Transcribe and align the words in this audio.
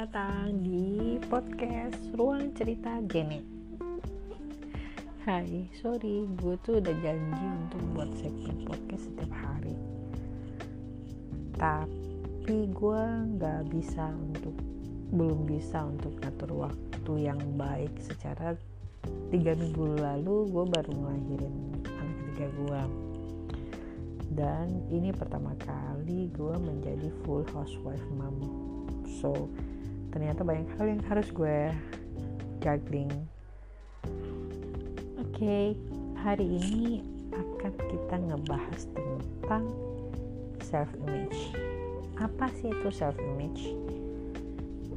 datang 0.00 0.64
di 0.64 1.20
podcast 1.28 2.00
Ruang 2.16 2.56
Cerita 2.56 3.04
Gene. 3.04 3.44
Hai, 5.28 5.68
sorry, 5.76 6.24
gue 6.40 6.56
tuh 6.64 6.80
udah 6.80 6.96
janji 7.04 7.44
untuk 7.44 7.84
buat 7.92 8.08
segmen 8.16 8.64
podcast 8.64 9.12
setiap 9.12 9.28
hari. 9.28 9.76
Tapi 11.52 12.72
gue 12.72 13.02
nggak 13.36 13.68
bisa 13.68 14.08
untuk 14.16 14.56
belum 15.12 15.44
bisa 15.44 15.84
untuk 15.84 16.16
ngatur 16.16 16.48
waktu 16.64 17.12
yang 17.20 17.40
baik 17.60 17.92
secara 18.00 18.56
tiga 19.28 19.52
minggu 19.52 20.00
lalu 20.00 20.48
gue 20.48 20.64
baru 20.64 20.92
ngelahirin 20.96 21.76
anak 21.84 22.16
ketiga 22.24 22.46
gue 22.56 22.82
dan 24.32 24.80
ini 24.88 25.12
pertama 25.12 25.52
kali 25.60 26.32
gue 26.32 26.56
menjadi 26.56 27.12
full 27.20 27.44
housewife 27.52 28.08
mom 28.16 28.40
so 29.20 29.50
ternyata 30.10 30.42
banyak 30.42 30.68
hal 30.78 30.86
yang 30.86 31.02
harus 31.06 31.28
gue 31.30 31.70
juggling. 32.60 33.10
Oke 35.18 35.34
okay, 35.34 35.66
hari 36.20 36.60
ini 36.60 37.00
akan 37.32 37.72
kita 37.88 38.16
ngebahas 38.28 38.82
tentang 38.92 39.64
self 40.60 40.90
image 41.08 41.56
apa 42.20 42.52
sih 42.60 42.68
itu 42.68 42.88
self 42.92 43.16
image 43.16 43.72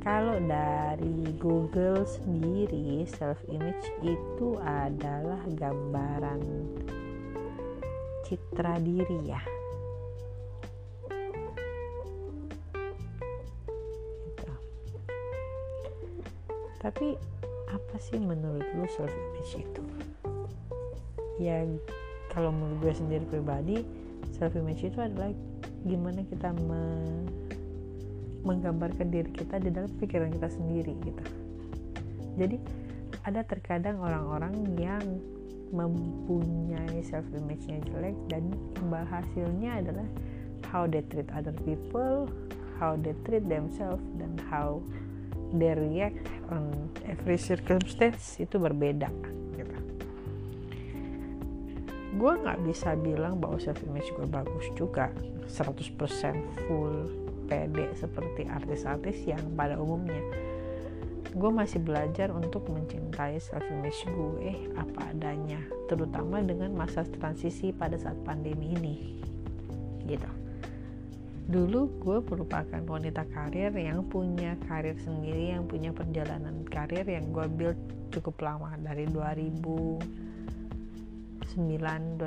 kalau 0.03 0.35
dari 0.43 1.31
Google 1.39 2.03
sendiri 2.03 3.07
self 3.07 3.39
image 3.47 3.87
itu 4.03 4.59
adalah 4.59 5.39
gambaran 5.55 6.43
citra 8.27 8.75
diri 8.83 9.31
ya 9.31 9.39
tapi 16.83 17.15
apa 17.71 17.95
sih 17.97 18.19
menurut 18.19 18.67
lu 18.75 18.85
self 18.91 19.09
image 19.09 19.63
itu? 19.63 19.83
Ya 21.39 21.63
kalau 22.35 22.51
menurut 22.51 22.83
gue 22.83 22.93
sendiri 22.93 23.25
pribadi 23.25 23.87
self 24.35 24.53
image 24.53 24.83
itu 24.83 24.99
adalah 24.99 25.31
gimana 25.87 26.21
kita 26.27 26.51
me 26.67 26.83
menggambarkan 28.43 29.07
diri 29.07 29.31
kita 29.31 29.55
di 29.63 29.71
dalam 29.71 29.87
pikiran 29.97 30.27
kita 30.35 30.51
sendiri 30.51 30.93
gitu. 31.07 31.23
Jadi 32.35 32.59
ada 33.23 33.39
terkadang 33.47 34.03
orang-orang 34.03 34.75
yang 34.75 35.03
mempunyai 35.71 37.01
self 37.01 37.25
image-nya 37.33 37.81
jelek 37.87 38.13
dan 38.29 38.51
imbal 38.77 39.07
hasilnya 39.07 39.79
adalah 39.79 40.05
how 40.69 40.83
they 40.83 41.01
treat 41.07 41.25
other 41.31 41.55
people, 41.63 42.27
how 42.77 42.99
they 42.99 43.15
treat 43.25 43.47
themselves 43.47 44.03
dan 44.19 44.35
how 44.51 44.83
they 45.53 45.73
react 45.77 46.25
on 46.49 46.89
every 47.05 47.37
circumstance 47.37 48.41
itu 48.41 48.57
berbeda 48.57 49.09
gitu. 49.55 49.77
Gue 52.17 52.33
nggak 52.41 52.59
bisa 52.65 52.97
bilang 52.97 53.37
bahwa 53.37 53.61
self 53.61 53.81
image 53.85 54.09
gue 54.17 54.27
bagus 54.27 54.65
juga. 54.73 55.13
100% 55.43 55.99
full 56.65 56.95
pede 57.51 57.91
seperti 57.99 58.47
artis-artis 58.47 59.27
yang 59.27 59.43
pada 59.53 59.75
umumnya. 59.75 60.23
Gue 61.33 61.51
masih 61.51 61.83
belajar 61.83 62.31
untuk 62.31 62.65
mencintai 62.71 63.37
self 63.37 63.65
image 63.69 64.07
gue 64.07 64.71
apa 64.77 65.13
adanya 65.13 65.59
terutama 65.91 66.39
dengan 66.41 66.71
masa 66.73 67.03
transisi 67.05 67.75
pada 67.75 67.99
saat 67.99 68.17
pandemi 68.23 68.73
ini 68.73 68.95
gitu 70.03 70.42
dulu 71.53 71.85
gue 72.01 72.17
merupakan 72.33 72.81
wanita 72.81 73.29
karir 73.29 73.69
yang 73.77 74.01
punya 74.09 74.57
karir 74.65 74.97
sendiri 74.97 75.53
yang 75.53 75.69
punya 75.69 75.93
perjalanan 75.93 76.65
karir 76.65 77.05
yang 77.05 77.29
gue 77.29 77.45
build 77.45 77.77
cukup 78.09 78.41
lama 78.41 78.73
dari 78.81 79.05
2009 79.05 80.01
2010 81.61 82.17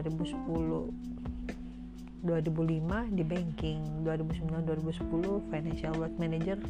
2005 2.23 3.19
di 3.19 3.25
banking 3.27 4.06
2009 4.06 4.62
2010 4.62 5.50
financial 5.50 5.93
wealth 5.99 6.19
manager 6.23 6.62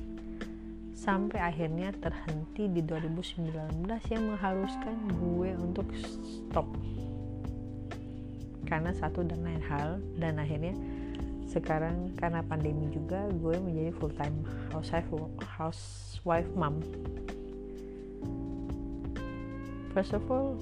sampai 0.97 1.37
akhirnya 1.45 1.93
terhenti 2.01 2.73
di 2.73 2.81
2019 2.81 3.85
yang 3.85 4.23
mengharuskan 4.33 4.97
gue 5.13 5.51
untuk 5.61 5.85
stop. 5.93 6.65
Karena 8.65 8.97
satu 8.97 9.23
dan 9.23 9.45
lain 9.45 9.63
hal 9.69 10.01
dan 10.17 10.41
akhirnya 10.41 10.73
sekarang 11.57 12.13
karena 12.21 12.45
pandemi 12.45 12.93
juga 12.93 13.25
gue 13.33 13.57
menjadi 13.57 13.91
full 13.97 14.13
time 14.13 14.37
housewife 14.69 15.09
housewife 15.57 16.51
mom 16.53 16.85
first 19.97 20.13
of 20.13 20.21
all 20.29 20.61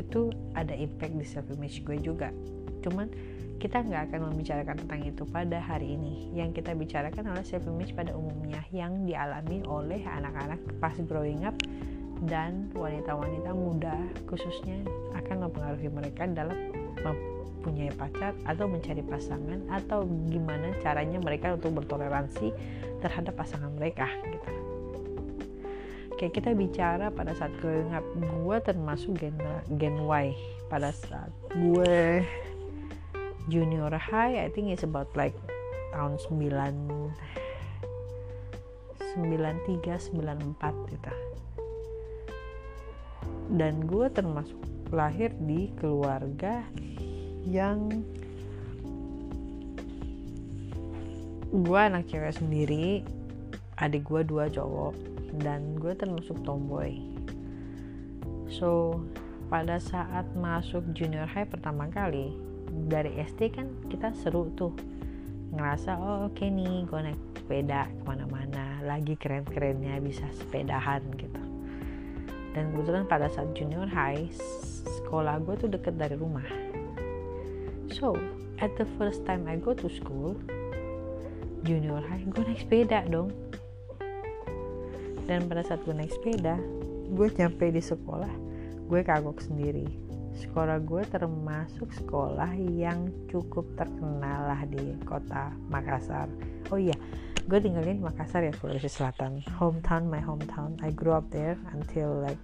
itu 0.00 0.32
ada 0.56 0.72
impact 0.72 1.12
di 1.12 1.26
self 1.28 1.44
image 1.52 1.84
gue 1.84 2.00
juga 2.00 2.32
cuman 2.80 3.12
kita 3.58 3.82
nggak 3.82 4.14
akan 4.14 4.20
membicarakan 4.30 4.86
tentang 4.86 5.02
itu 5.02 5.26
pada 5.26 5.58
hari 5.58 5.98
ini. 5.98 6.30
Yang 6.30 6.62
kita 6.62 6.78
bicarakan 6.78 7.26
adalah 7.26 7.42
self 7.42 7.66
image 7.66 7.90
pada 7.90 8.14
umumnya 8.14 8.62
yang 8.70 9.02
dialami 9.02 9.66
oleh 9.66 9.98
anak-anak 10.06 10.62
pas 10.78 10.94
growing 11.10 11.42
up 11.42 11.58
dan 12.26 12.70
wanita-wanita 12.74 13.50
muda 13.54 13.98
khususnya 14.30 14.78
akan 15.14 15.50
mempengaruhi 15.50 15.90
mereka 15.90 16.26
dalam 16.30 16.77
mempunyai 17.02 17.92
pacar 17.94 18.32
atau 18.46 18.66
mencari 18.70 19.02
pasangan 19.04 19.60
atau 19.68 20.06
gimana 20.30 20.72
caranya 20.80 21.18
mereka 21.18 21.54
untuk 21.54 21.82
bertoleransi 21.82 22.54
terhadap 23.02 23.34
pasangan 23.34 23.70
mereka 23.74 24.08
gitu. 24.26 24.50
Oke 26.18 26.34
kita 26.34 26.50
bicara 26.50 27.14
pada 27.14 27.30
saat 27.38 27.54
growing 27.62 27.94
up 27.94 28.02
gue 28.18 28.56
termasuk 28.66 29.14
gen, 29.22 29.38
gen 29.78 30.02
Y 30.02 30.34
pada 30.66 30.90
saat 30.90 31.30
gue 31.54 32.26
junior 33.46 33.94
high 33.94 34.42
I 34.42 34.50
think 34.50 34.74
it's 34.74 34.82
about 34.82 35.08
like 35.14 35.38
tahun 35.94 36.18
9 36.18 37.14
93 39.14 40.10
94 40.10 40.94
gitu 40.94 41.12
dan 43.48 43.88
gue 43.88 44.06
termasuk 44.12 44.60
lahir 44.92 45.32
di 45.44 45.68
keluarga 45.76 46.64
yang 47.44 48.04
gue 51.48 51.80
anak 51.80 52.04
cewek 52.12 52.36
sendiri 52.36 53.00
adik 53.80 54.04
gue 54.04 54.20
dua 54.26 54.52
cowok 54.52 54.94
dan 55.40 55.76
gue 55.80 55.92
termasuk 55.96 56.36
tomboy. 56.44 57.00
So 58.52 59.00
pada 59.48 59.80
saat 59.80 60.28
masuk 60.36 60.84
junior 60.92 61.24
high 61.24 61.48
pertama 61.48 61.88
kali 61.88 62.36
dari 62.88 63.16
SD 63.24 63.54
kan 63.54 63.72
kita 63.88 64.12
seru 64.12 64.52
tuh. 64.52 64.76
Ngerasa 65.48 65.96
oh 65.96 66.28
oke 66.28 66.36
okay 66.36 66.52
nih 66.52 66.84
gue 66.84 67.00
naik 67.00 67.20
sepeda 67.48 67.88
ke 67.88 68.02
mana-mana 68.04 68.84
lagi 68.84 69.16
keren-kerennya 69.16 69.96
bisa 70.04 70.28
sepedahan 70.36 71.00
gitu 71.16 71.47
dan 72.58 72.74
kebetulan 72.74 73.06
pada 73.06 73.30
saat 73.30 73.54
junior 73.54 73.86
high 73.86 74.26
sekolah 74.98 75.38
gue 75.46 75.54
tuh 75.62 75.70
deket 75.70 75.94
dari 75.94 76.18
rumah. 76.18 76.42
So 77.94 78.18
at 78.58 78.74
the 78.74 78.86
first 78.98 79.22
time 79.22 79.46
I 79.46 79.62
go 79.62 79.78
to 79.78 79.86
school 79.86 80.34
junior 81.62 82.02
high 82.02 82.26
gue 82.26 82.42
naik 82.42 82.66
sepeda 82.66 83.06
dong. 83.06 83.30
Dan 85.30 85.46
pada 85.46 85.62
saat 85.62 85.86
gue 85.86 85.94
naik 85.94 86.10
sepeda 86.10 86.58
gue 87.14 87.28
nyampe 87.30 87.70
di 87.70 87.78
sekolah 87.78 88.34
gue 88.90 89.00
kagok 89.06 89.38
sendiri. 89.38 89.86
Sekolah 90.34 90.82
gue 90.82 91.06
termasuk 91.06 91.94
sekolah 91.94 92.58
yang 92.58 93.06
cukup 93.30 93.70
terkenal 93.78 94.50
lah 94.50 94.66
di 94.66 94.98
kota 95.06 95.54
Makassar. 95.70 96.26
Oh 96.74 96.78
iya 96.82 96.98
gue 97.48 97.64
tinggalin 97.64 98.04
Makassar 98.04 98.44
ya 98.44 98.52
Sulawesi 98.52 98.92
Selatan. 98.92 99.40
Hometown 99.56 100.04
my 100.04 100.20
hometown. 100.20 100.76
I 100.84 100.92
grew 100.92 101.16
up 101.16 101.24
there 101.32 101.56
until 101.72 102.20
like 102.20 102.36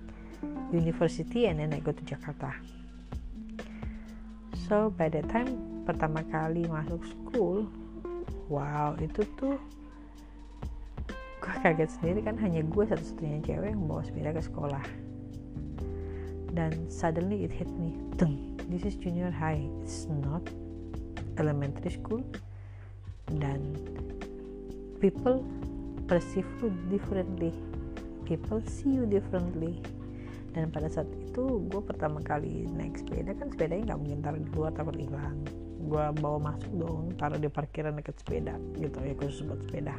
university 0.72 1.44
and 1.44 1.60
then 1.60 1.76
I 1.76 1.84
go 1.84 1.92
to 1.92 2.04
Jakarta. 2.08 2.56
So 4.64 4.88
by 4.96 5.12
the 5.12 5.20
time 5.28 5.84
pertama 5.84 6.24
kali 6.32 6.64
masuk 6.64 7.04
school 7.04 7.68
wow 8.48 8.96
itu 8.96 9.28
tuh 9.36 9.60
gue 11.44 11.54
kaget 11.60 11.92
sendiri 12.00 12.24
kan 12.24 12.40
hanya 12.40 12.64
gue 12.64 12.84
satu-satunya 12.88 13.44
cewek 13.44 13.76
yang 13.76 13.84
bawa 13.84 14.00
sepeda 14.00 14.32
ke 14.32 14.40
sekolah. 14.40 14.84
Dan 16.56 16.88
suddenly 16.88 17.44
it 17.44 17.52
hit 17.52 17.68
me 17.76 17.92
Tung, 18.16 18.56
this 18.72 18.88
is 18.88 18.96
junior 18.96 19.28
high. 19.28 19.60
It's 19.84 20.08
not 20.08 20.48
elementary 21.36 21.92
school. 21.92 22.24
Dan 23.28 23.76
people 25.04 25.44
perceive 26.08 26.48
you 26.64 26.72
differently. 26.88 27.52
People 28.24 28.64
see 28.64 28.96
you 28.96 29.04
differently. 29.04 29.84
Dan 30.56 30.72
pada 30.72 30.88
saat 30.88 31.12
itu 31.12 31.60
gue 31.68 31.82
pertama 31.84 32.24
kali 32.24 32.64
naik 32.72 33.04
sepeda 33.04 33.36
kan 33.36 33.52
sepedanya 33.52 33.92
nggak 33.92 34.00
mungkin 34.00 34.20
taruh 34.24 34.40
di 34.40 34.50
luar 34.54 34.72
takut 34.72 34.96
hilang 34.96 35.42
gue 35.84 36.04
bawa 36.24 36.38
masuk 36.40 36.72
dong 36.80 37.12
taruh 37.20 37.36
di 37.36 37.50
parkiran 37.52 37.92
dekat 37.92 38.16
sepeda 38.22 38.56
gitu 38.80 38.96
ya 39.04 39.12
khusus 39.20 39.44
buat 39.44 39.60
sepeda. 39.68 39.92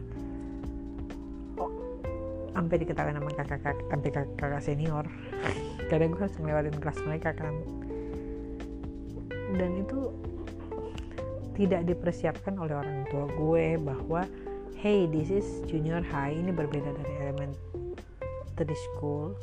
Sampai 2.55 2.75
diketahui 2.81 3.13
nama 3.13 3.29
kakak 3.29 3.61
kakak 3.61 3.77
sampai 3.93 4.09
kakak, 4.09 4.33
kakak 4.41 4.61
senior? 4.63 5.05
Karena 5.91 6.09
gue 6.09 6.17
harus 6.17 6.37
ngelewatin 6.41 6.77
kelas 6.81 6.99
mereka 7.05 7.29
kan. 7.37 7.53
Dan 9.53 9.85
itu 9.85 10.09
tidak 11.53 11.85
dipersiapkan 11.85 12.57
oleh 12.57 12.73
orang 12.73 13.05
tua 13.11 13.27
gue 13.27 13.65
bahwa 13.77 14.23
hey 14.85 15.09
this 15.09 15.33
is 15.33 15.65
junior 15.65 15.97
high. 16.13 16.29
Ini 16.29 16.53
berbeda 16.53 16.93
dari 16.93 17.13
elementary 17.17 18.77
school. 18.85 19.33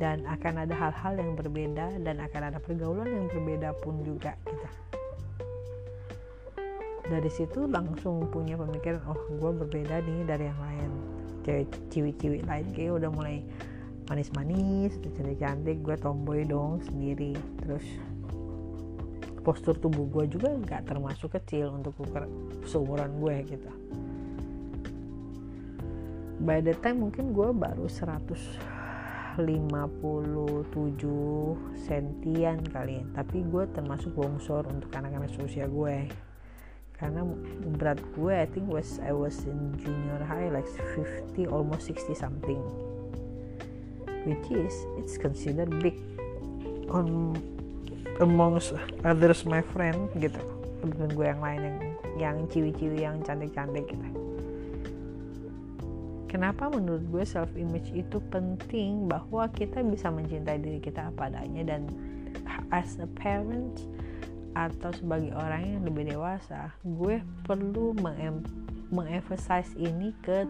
Dan 0.00 0.24
akan 0.24 0.64
ada 0.64 0.72
hal-hal 0.72 1.20
yang 1.20 1.36
berbeda 1.36 2.00
dan 2.00 2.24
akan 2.24 2.42
ada 2.48 2.56
pergaulan 2.56 3.04
yang 3.04 3.28
berbeda 3.28 3.76
pun 3.84 4.00
juga 4.00 4.32
kita. 4.48 4.70
Dari 7.04 7.28
situ 7.28 7.68
langsung 7.68 8.32
punya 8.32 8.56
pemikiran 8.56 9.04
oh 9.04 9.20
gue 9.28 9.52
berbeda 9.52 10.08
nih 10.08 10.24
dari 10.24 10.48
yang 10.48 10.60
lain. 10.64 10.90
Cewek 11.44 11.68
ciwi-ciwi 11.92 12.48
lain 12.48 12.64
kayak 12.72 12.96
udah 12.96 13.12
mulai 13.12 13.44
manis-manis 14.08 14.96
cantik-cantik 15.04 15.84
gue 15.84 16.00
tomboy 16.00 16.48
dong 16.48 16.80
sendiri. 16.88 17.36
Terus 17.60 17.84
postur 19.40 19.76
tubuh 19.76 20.04
gue 20.12 20.24
juga 20.28 20.52
nggak 20.52 20.84
termasuk 20.84 21.32
kecil 21.40 21.72
untuk 21.72 21.96
ukuran 21.96 22.28
seumuran 22.68 23.10
gue 23.20 23.36
gitu. 23.56 23.70
By 26.40 26.64
the 26.64 26.72
time 26.80 27.04
mungkin 27.04 27.36
gue 27.36 27.52
baru 27.52 27.84
157 27.88 29.40
sentian 31.76 32.58
kali 32.64 33.00
ya. 33.00 33.04
Tapi 33.16 33.44
gue 33.44 33.64
termasuk 33.76 34.16
bongsor 34.16 34.64
untuk 34.68 34.88
anak-anak 34.92 35.28
seusia 35.36 35.68
gue 35.68 36.08
karena 37.00 37.24
berat 37.80 37.96
gue 38.12 38.34
I 38.36 38.44
think 38.44 38.68
was 38.68 39.00
I 39.00 39.16
was 39.16 39.48
in 39.48 39.72
junior 39.80 40.20
high 40.20 40.52
like 40.52 40.68
50 40.96 41.48
almost 41.48 41.88
60 41.88 42.12
something. 42.12 42.60
Which 44.28 44.52
is 44.52 44.76
it's 45.00 45.16
considered 45.16 45.72
big 45.80 45.96
on 46.92 47.32
amongst 48.20 48.76
others 49.04 49.44
my 49.48 49.64
friend 49.72 50.10
gitu. 50.18 50.40
Temen 50.80 51.12
gue 51.12 51.26
yang 51.26 51.42
lain 51.44 51.60
yang 51.60 51.78
yang 52.20 52.36
ciwi-ciwi 52.48 53.04
yang 53.04 53.20
cantik-cantik 53.24 53.88
gitu. 53.88 54.06
Kenapa 56.30 56.70
menurut 56.70 57.02
gue 57.10 57.24
self 57.26 57.50
image 57.58 57.90
itu 57.90 58.22
penting? 58.30 59.10
Bahwa 59.10 59.50
kita 59.50 59.82
bisa 59.82 60.14
mencintai 60.14 60.62
diri 60.62 60.78
kita 60.78 61.10
apa 61.10 61.26
adanya 61.26 61.74
dan 61.74 61.90
as 62.70 62.96
a 63.02 63.08
parent 63.18 63.82
atau 64.54 64.90
sebagai 64.94 65.30
orang 65.34 65.62
yang 65.62 65.82
lebih 65.86 66.10
dewasa 66.10 66.74
gue 66.82 67.22
perlu 67.46 67.94
mengemphasize 68.90 69.70
ini 69.78 70.10
ke 70.26 70.42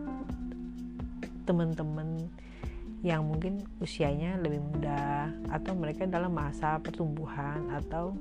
teman-teman 1.45 2.29
yang 3.01 3.25
mungkin 3.25 3.65
usianya 3.81 4.37
lebih 4.37 4.61
muda 4.61 5.33
atau 5.49 5.73
mereka 5.73 6.05
dalam 6.05 6.37
masa 6.37 6.77
pertumbuhan 6.85 7.73
atau 7.73 8.13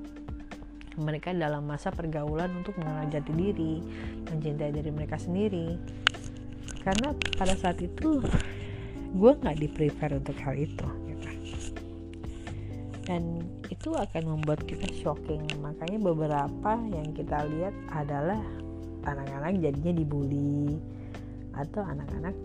mereka 1.00 1.32
dalam 1.32 1.64
masa 1.68 1.92
pergaulan 1.92 2.52
untuk 2.60 2.76
mengenal 2.80 3.08
jati 3.08 3.32
diri, 3.32 3.76
mencintai 4.28 4.72
diri 4.72 4.92
mereka 4.92 5.16
sendiri. 5.16 5.80
Karena 6.84 7.16
pada 7.36 7.56
saat 7.56 7.80
itu 7.80 8.24
gue 9.16 9.32
nggak 9.36 9.58
di 9.60 9.68
prepare 9.68 10.20
untuk 10.20 10.36
hal 10.44 10.56
itu. 10.56 10.88
Gitu. 11.08 11.30
Dan 13.08 13.24
itu 13.68 13.90
akan 13.96 14.24
membuat 14.38 14.64
kita 14.68 14.88
shocking. 15.00 15.44
Makanya 15.60 16.00
beberapa 16.04 16.72
yang 16.92 17.12
kita 17.16 17.48
lihat 17.48 17.76
adalah 17.96 18.40
anak-anak 19.08 19.60
jadinya 19.64 19.94
dibully 19.96 20.76
atau 21.56 21.84
anak-anak 21.84 22.36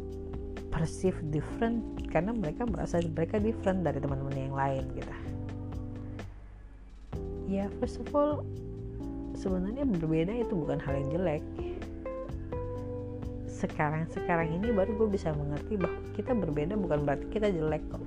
perceive 0.74 1.14
different 1.30 1.80
karena 2.10 2.34
mereka 2.34 2.66
merasa 2.66 2.98
mereka 2.98 3.38
different 3.38 3.86
dari 3.86 4.02
teman-teman 4.02 4.34
yang 4.34 4.56
lain 4.58 4.84
gitu. 4.98 5.14
Ya 7.46 7.70
first 7.78 8.02
of 8.02 8.10
all 8.10 8.42
sebenarnya 9.38 9.86
berbeda 9.86 10.34
itu 10.34 10.52
bukan 10.58 10.82
hal 10.82 10.98
yang 10.98 11.08
jelek. 11.14 11.44
Sekarang 13.46 14.10
sekarang 14.10 14.50
ini 14.50 14.74
baru 14.74 14.90
gue 14.98 15.14
bisa 15.14 15.30
mengerti 15.30 15.78
bahwa 15.78 15.98
kita 16.18 16.34
berbeda 16.34 16.74
bukan 16.74 17.06
berarti 17.06 17.26
kita 17.30 17.54
jelek 17.54 17.80
kok 17.88 18.02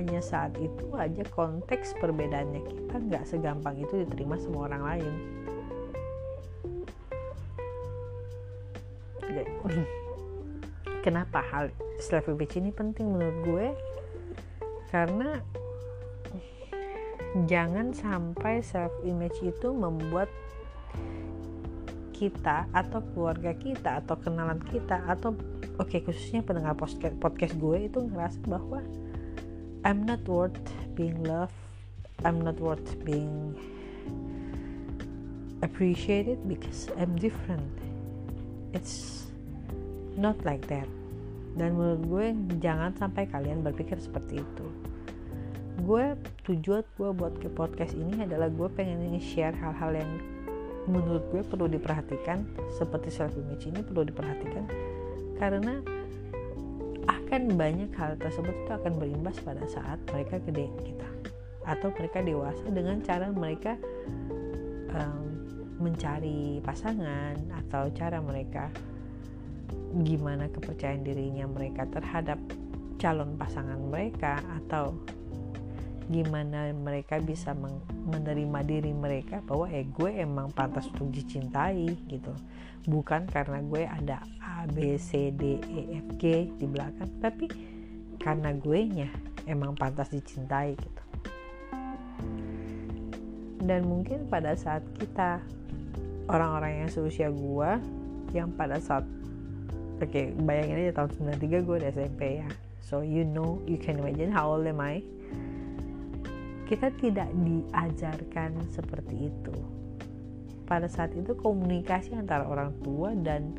hanya 0.00 0.24
saat 0.24 0.56
itu 0.56 0.96
aja 0.96 1.20
konteks 1.36 1.92
perbedaannya 2.00 2.64
kita 2.64 2.96
nggak 2.96 3.24
segampang 3.28 3.76
itu 3.76 4.00
diterima 4.08 4.40
semua 4.40 4.72
orang 4.72 4.82
lain 4.88 5.14
kenapa 11.00 11.44
hal 11.44 11.72
self 12.00 12.28
image 12.28 12.56
ini 12.56 12.70
penting 12.72 13.12
menurut 13.12 13.38
gue? 13.44 13.66
Karena 14.88 15.40
jangan 17.46 17.94
sampai 17.94 18.60
self 18.64 18.92
image 19.06 19.38
itu 19.42 19.68
membuat 19.70 20.28
kita 22.12 22.68
atau 22.76 23.00
keluarga 23.12 23.56
kita 23.56 24.04
atau 24.04 24.16
kenalan 24.20 24.60
kita 24.68 25.00
atau 25.08 25.32
oke 25.80 25.88
okay, 25.88 26.04
khususnya 26.04 26.44
pendengar 26.44 26.76
podcast 26.76 27.16
podcast 27.16 27.56
gue 27.56 27.88
itu 27.88 27.98
ngerasa 28.12 28.44
bahwa 28.44 28.84
I'm 29.88 30.04
not 30.04 30.20
worth 30.28 30.60
being 30.92 31.24
loved 31.24 31.56
I'm 32.20 32.44
not 32.44 32.60
worth 32.60 33.00
being 33.00 33.56
appreciated 35.62 36.48
because 36.48 36.88
I'm 36.98 37.16
different. 37.16 37.72
It's 38.72 39.29
not 40.18 40.38
like 40.46 40.64
that. 40.70 40.88
Dan 41.58 41.74
menurut 41.74 42.02
gue 42.06 42.26
jangan 42.62 42.94
sampai 42.94 43.26
kalian 43.26 43.60
berpikir 43.66 43.98
seperti 43.98 44.40
itu. 44.40 44.66
Gue 45.82 46.14
tujuan 46.46 46.86
gue 46.96 47.10
buat 47.10 47.34
ke 47.42 47.50
podcast 47.50 47.94
ini 47.98 48.22
adalah 48.22 48.48
gue 48.48 48.68
pengen 48.72 49.18
share 49.18 49.54
hal-hal 49.56 49.96
yang 49.96 50.10
menurut 50.88 51.24
gue 51.30 51.42
perlu 51.44 51.68
diperhatikan 51.68 52.42
seperti 52.72 53.12
self 53.12 53.36
image 53.36 53.68
ini 53.68 53.84
perlu 53.84 54.06
diperhatikan 54.08 54.64
karena 55.36 55.80
akan 57.08 57.54
banyak 57.54 57.90
hal 57.94 58.16
tersebut 58.18 58.52
itu 58.52 58.72
akan 58.74 58.92
berimbas 58.96 59.36
pada 59.40 59.62
saat 59.68 60.02
mereka 60.10 60.40
gede 60.42 60.66
kita 60.82 61.08
atau 61.68 61.92
mereka 61.94 62.18
dewasa 62.24 62.64
dengan 62.72 62.98
cara 63.04 63.28
mereka 63.30 63.76
um, 64.90 65.26
mencari 65.80 66.58
pasangan 66.64 67.38
atau 67.64 67.88
cara 67.94 68.18
mereka 68.18 68.68
gimana 70.02 70.46
kepercayaan 70.50 71.02
dirinya 71.02 71.46
mereka 71.50 71.86
terhadap 71.90 72.38
calon 73.00 73.34
pasangan 73.34 73.80
mereka 73.80 74.38
atau 74.60 74.94
gimana 76.10 76.74
mereka 76.74 77.22
bisa 77.22 77.54
menerima 78.10 78.60
diri 78.66 78.90
mereka 78.90 79.38
bahwa 79.46 79.70
eh 79.70 79.86
gue 79.86 80.10
emang 80.18 80.50
pantas 80.50 80.90
untuk 80.90 81.14
dicintai 81.14 81.86
gitu. 82.10 82.34
Bukan 82.90 83.30
karena 83.30 83.62
gue 83.62 83.86
ada 83.86 84.18
A 84.42 84.66
B 84.66 84.98
C 84.98 85.30
D 85.30 85.62
E 85.70 86.02
F 86.02 86.18
G 86.18 86.50
di 86.58 86.66
belakang 86.66 87.08
tapi 87.22 87.46
karena 88.18 88.50
gue 88.50 88.78
nya 88.90 89.08
emang 89.46 89.78
pantas 89.78 90.10
dicintai 90.10 90.74
gitu. 90.74 91.02
Dan 93.62 93.86
mungkin 93.86 94.26
pada 94.26 94.58
saat 94.58 94.82
kita 94.98 95.38
orang-orang 96.26 96.84
yang 96.84 96.90
seusia 96.90 97.30
gue 97.30 97.70
yang 98.34 98.50
pada 98.54 98.82
saat 98.82 99.06
oke 100.00 100.10
okay, 100.10 100.32
bayangin 100.32 100.88
aja 100.88 101.04
tahun 101.04 101.36
93 101.38 101.66
gue 101.68 101.76
udah 101.84 101.90
SMP 101.92 102.40
ya. 102.40 102.48
So 102.80 103.04
you 103.04 103.22
know 103.22 103.60
you 103.68 103.76
can 103.76 104.00
imagine 104.00 104.32
how 104.32 104.50
old 104.56 104.66
am 104.66 104.80
I? 104.80 105.04
Kita 106.66 106.90
tidak 106.96 107.28
diajarkan 107.36 108.56
seperti 108.72 109.28
itu. 109.28 109.54
Pada 110.64 110.86
saat 110.86 111.12
itu 111.18 111.34
komunikasi 111.36 112.14
antara 112.14 112.46
orang 112.46 112.72
tua 112.80 113.10
dan 113.14 113.52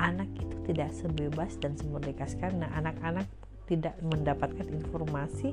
anak 0.00 0.28
itu 0.40 0.56
tidak 0.72 0.90
sebebas 0.96 1.54
dan 1.60 1.76
semerdeka. 1.76 2.24
Karena 2.40 2.66
anak-anak 2.74 3.28
tidak 3.68 3.94
mendapatkan 4.02 4.66
informasi 4.66 5.52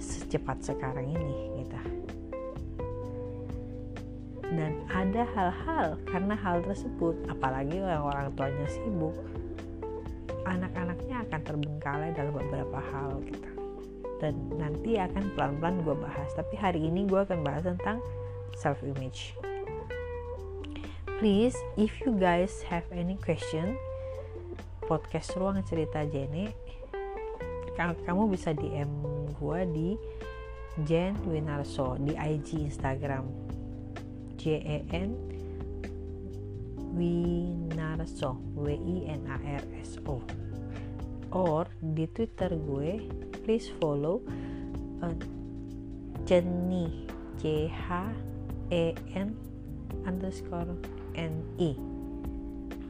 secepat 0.00 0.62
sekarang 0.62 1.12
ini 1.12 1.60
gitu 1.60 1.95
dan 4.54 4.78
ada 4.86 5.26
hal-hal 5.34 5.98
karena 6.06 6.38
hal 6.38 6.62
tersebut 6.62 7.18
apalagi 7.26 7.82
yang 7.82 8.06
orang 8.06 8.30
tuanya 8.38 8.68
sibuk 8.70 9.16
anak-anaknya 10.46 11.26
akan 11.26 11.40
terbengkalai 11.42 12.10
dalam 12.14 12.30
beberapa 12.30 12.78
hal 12.94 13.18
gitu. 13.26 13.50
Dan 14.22 14.38
nanti 14.56 14.96
akan 14.96 15.34
pelan-pelan 15.34 15.82
gue 15.82 15.96
bahas. 15.98 16.30
Tapi 16.32 16.54
hari 16.56 16.80
ini 16.86 17.04
gue 17.04 17.20
akan 17.20 17.42
bahas 17.42 17.66
tentang 17.66 17.98
self 18.56 18.80
image 18.86 19.36
please 21.16 21.56
if 21.80 21.96
you 22.04 22.12
guys 22.12 22.60
have 22.68 22.84
any 22.92 23.16
question 23.16 23.72
podcast 24.84 25.32
ruang 25.32 25.64
cerita 25.64 26.04
Jene 26.04 26.52
kamu 27.76 28.28
bisa 28.28 28.52
DM 28.52 28.88
gue 29.32 29.60
di 29.72 29.88
Jen 30.84 31.16
Winarso 31.24 31.96
di 31.96 32.12
IG 32.12 32.68
Instagram 32.68 33.24
J 34.36 34.60
E 34.60 34.78
N 34.92 35.10
Winarso 36.96 38.40
W 38.56 38.72
I 38.72 38.96
N 39.12 39.22
A 39.28 39.36
R 39.36 39.64
S 39.80 40.00
O. 40.08 40.22
Or 41.34 41.68
di 41.82 42.08
Twitter 42.08 42.56
gue 42.56 43.04
please 43.44 43.68
follow 43.76 44.24
uh, 45.04 45.12
Jenny 46.24 47.04
C 47.36 47.68
H 47.68 48.14
E 48.72 48.96
N 49.12 49.36
underscore 50.08 50.72
N 51.14 51.44
I. 51.60 51.76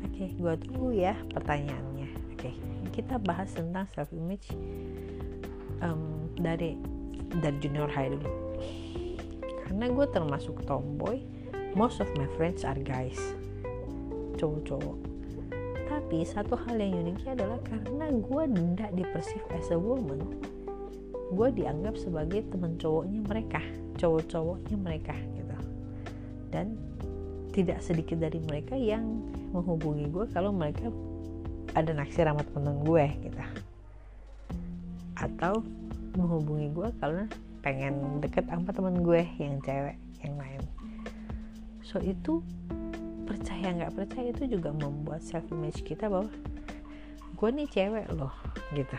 Oke 0.07 0.15
okay, 0.15 0.29
gue 0.39 0.55
tunggu 0.63 0.89
ya 0.95 1.19
pertanyaannya. 1.35 2.09
Oke 2.37 2.53
okay, 2.53 2.55
kita 2.95 3.19
bahas 3.21 3.51
tentang 3.53 3.91
self 3.91 4.09
image 4.15 4.55
um, 5.83 6.31
dari 6.39 6.79
dari 7.43 7.57
junior 7.59 7.91
high 7.91 8.15
dulu. 8.15 8.31
Karena 9.67 9.91
gue 9.91 10.07
termasuk 10.15 10.63
tomboy 10.63 11.21
most 11.77 12.01
of 12.01 12.09
my 12.17 12.25
friends 12.41 12.65
are 12.65 12.81
guys. 12.81 13.21
Cowok-cowok. 14.41 14.99
Tapi 15.87 16.25
satu 16.25 16.57
hal 16.57 16.81
yang 16.81 17.05
uniknya 17.05 17.37
adalah 17.37 17.61
karena 17.69 18.09
gue 18.11 18.45
tidak 18.49 18.91
dipersif 18.97 19.43
as 19.53 19.69
a 19.71 19.79
woman 19.79 20.25
gue 21.27 21.49
dianggap 21.59 21.99
sebagai 21.99 22.47
teman 22.55 22.79
cowoknya 22.79 23.19
mereka 23.27 23.59
cowok-cowoknya 23.99 24.77
mereka 24.79 25.15
gitu. 25.35 25.57
Dan 26.55 26.79
tidak 27.51 27.83
sedikit 27.83 28.23
dari 28.23 28.39
mereka 28.47 28.79
yang 28.79 29.03
menghubungi 29.51 30.07
gue 30.07 30.25
kalau 30.31 30.55
mereka 30.55 30.87
ada 31.75 31.91
naksir 31.93 32.31
sama 32.31 32.47
temen 32.47 32.79
gue 32.87 33.05
gitu. 33.27 33.43
Atau 35.19 35.67
menghubungi 36.15 36.71
gue 36.71 36.89
karena 37.03 37.27
pengen 37.61 38.23
deket 38.23 38.47
sama 38.47 38.71
temen 38.71 39.03
gue 39.03 39.27
yang 39.43 39.59
cewek 39.67 39.99
yang 40.23 40.39
lain 40.39 40.63
so 41.87 42.03
itu 42.03 42.43
percaya 43.31 43.71
nggak 43.71 43.95
percaya 43.95 44.35
itu 44.35 44.59
juga 44.59 44.75
membuat 44.75 45.23
self 45.23 45.47
image 45.55 45.87
kita 45.87 46.11
bahwa 46.11 46.27
gue 47.39 47.49
nih 47.63 47.69
cewek 47.71 48.07
loh 48.11 48.35
gitu. 48.75 48.99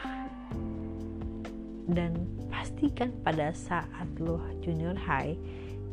Dan 1.87 2.15
pastikan 2.47 3.11
pada 3.23 3.51
saat 3.51 4.07
lo 4.23 4.39
junior 4.63 4.95
high 4.95 5.35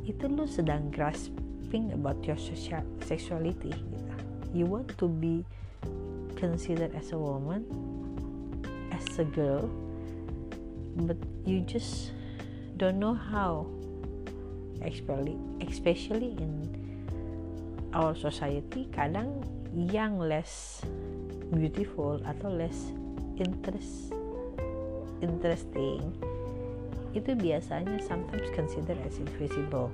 itu 0.07 0.31
lo 0.31 0.47
sedang 0.47 0.87
grasping 0.95 1.91
about 1.91 2.23
your 2.23 2.39
social 2.39 2.83
sexuality 3.03 3.75
gitu. 3.75 4.15
You 4.55 4.71
want 4.71 4.95
to 5.03 5.11
be 5.11 5.43
considered 6.39 6.95
as 6.95 7.11
a 7.11 7.19
woman 7.19 7.67
as 8.95 9.03
a 9.19 9.27
girl 9.27 9.67
but 11.09 11.19
you 11.43 11.59
just 11.67 12.15
don't 12.77 13.03
know 13.03 13.15
how 13.15 13.67
especially 14.85 15.39
especially 15.65 16.37
in 16.39 16.84
our 17.95 18.13
society 18.19 18.91
kadang 18.91 19.41
yang 19.73 20.19
less 20.19 20.83
beautiful 21.55 22.19
atau 22.27 22.51
less 22.51 22.91
interest 23.39 24.11
interesting 25.23 26.03
itu 27.15 27.31
biasanya 27.39 28.03
sometimes 28.03 28.51
considered 28.53 28.99
as 29.07 29.23
invisible 29.23 29.89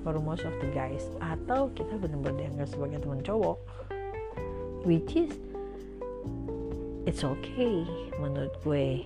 for 0.00 0.16
most 0.16 0.48
of 0.48 0.56
the 0.64 0.68
guys. 0.72 1.04
Atau 1.20 1.68
kita 1.76 2.00
benar-benar 2.00 2.40
dianggap 2.40 2.68
sebagai 2.72 2.98
teman 3.04 3.20
cowok 3.20 3.58
which 4.88 5.12
is 5.12 5.36
it's 7.04 7.20
okay 7.20 7.84
menurut 8.16 8.56
gue. 8.64 9.04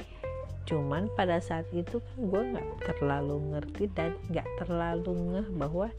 Cuman 0.70 1.10
pada 1.18 1.42
saat 1.42 1.66
itu 1.74 1.98
kan 1.98 2.18
gue 2.30 2.42
nggak 2.54 2.68
terlalu 2.86 3.42
ngerti 3.50 3.90
dan 3.90 4.14
nggak 4.30 4.46
terlalu 4.62 5.12
ngeh 5.34 5.48
bahwa 5.58 5.90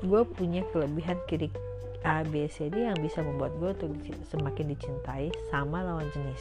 gue 0.00 0.22
punya 0.32 0.64
kelebihan 0.72 1.20
kiri 1.28 1.52
A 2.00 2.24
B 2.24 2.48
C 2.48 2.72
D 2.72 2.88
yang 2.88 2.96
bisa 2.96 3.20
membuat 3.20 3.52
gue 3.60 3.76
untuk 3.76 3.92
semakin 4.32 4.72
dicintai 4.72 5.28
sama 5.52 5.84
lawan 5.84 6.08
jenis. 6.16 6.40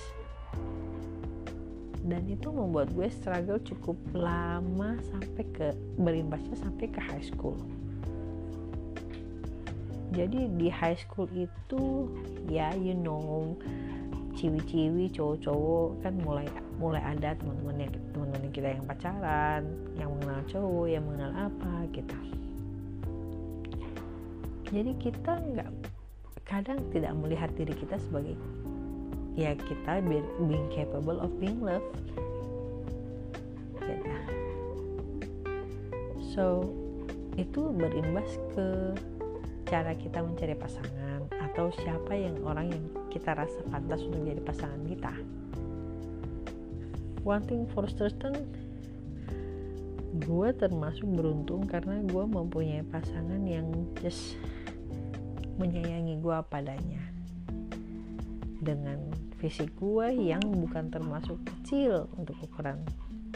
Dan 1.99 2.23
itu 2.31 2.47
membuat 2.47 2.87
gue 2.95 3.11
struggle 3.11 3.59
cukup 3.59 3.99
lama 4.15 4.95
sampai 5.11 5.43
ke 5.51 5.67
berimbasnya 5.99 6.55
sampai 6.55 6.87
ke 6.87 6.99
high 7.03 7.25
school. 7.27 7.59
Jadi 10.15 10.47
di 10.55 10.71
high 10.71 10.95
school 10.95 11.27
itu 11.35 12.07
ya 12.47 12.71
you 12.79 12.95
know 12.95 13.53
ciwi-ciwi 14.39 15.11
cowok-cowok 15.11 15.99
kan 15.99 16.15
mulai 16.23 16.47
mulai 16.79 17.03
ada 17.03 17.35
teman-teman 17.35 17.91
teman-teman 18.15 18.49
kita 18.55 18.71
yang 18.71 18.87
pacaran 18.87 19.67
yang 19.99 20.09
mengenal 20.15 20.41
cowok 20.47 20.87
yang 20.87 21.03
mengenal 21.03 21.51
apa 21.51 21.73
gitu 21.91 22.15
jadi 24.69 24.93
kita 25.01 25.33
nggak 25.53 25.69
kadang 26.45 26.81
tidak 26.93 27.13
melihat 27.17 27.49
diri 27.57 27.73
kita 27.73 27.97
sebagai 27.97 28.37
ya 29.37 29.53
kita 29.57 30.01
being 30.03 30.69
capable 30.73 31.17
of 31.21 31.29
being 31.37 31.61
loved 31.61 31.85
gitu. 33.81 34.13
so 36.33 36.45
itu 37.37 37.71
berimbas 37.73 38.29
ke 38.53 38.67
cara 39.69 39.93
kita 39.95 40.19
mencari 40.21 40.57
pasangan 40.57 41.29
atau 41.49 41.69
siapa 41.85 42.13
yang 42.17 42.35
orang 42.45 42.73
yang 42.73 42.83
kita 43.13 43.37
rasa 43.37 43.61
pantas 43.69 44.01
untuk 44.05 44.21
jadi 44.25 44.41
pasangan 44.41 44.81
kita 44.89 45.13
one 47.21 47.45
thing 47.45 47.69
for 47.73 47.85
certain 47.87 48.33
gue 50.19 50.49
termasuk 50.57 51.05
beruntung 51.05 51.69
karena 51.69 52.01
gue 52.01 52.25
mempunyai 52.25 52.81
pasangan 52.89 53.45
yang 53.45 53.69
just 54.01 54.35
menyayangi 55.59 56.23
gue 56.23 56.37
padanya. 56.47 57.03
Dengan 58.59 59.11
fisik 59.37 59.71
gue 59.77 60.07
yang 60.15 60.41
bukan 60.41 60.91
termasuk 60.91 61.37
kecil 61.43 62.07
untuk 62.15 62.35
ukuran 62.43 62.79